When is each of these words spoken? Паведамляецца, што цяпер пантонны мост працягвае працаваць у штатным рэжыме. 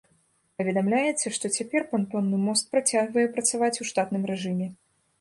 Паведамляецца, 0.61 1.33
што 1.35 1.51
цяпер 1.59 1.87
пантонны 1.93 2.41
мост 2.49 2.65
працягвае 2.75 3.29
працаваць 3.39 3.75
у 3.81 3.91
штатным 3.95 4.23
рэжыме. 4.35 4.77